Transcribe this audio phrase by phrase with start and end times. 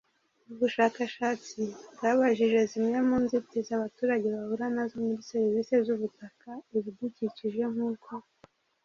[0.41, 1.59] Ubu bushakashatsi
[1.93, 8.13] bwabajije zimwe mu nzitizi abaturage bahura nazo muri serivisi z ubutaka ibidukikije nk uko